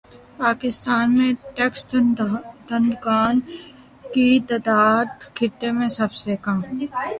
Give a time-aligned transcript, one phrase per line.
[0.37, 3.39] پاکستان میں ٹیکس دہندگان
[4.13, 6.59] کی تعداد خطے میں سب سے کم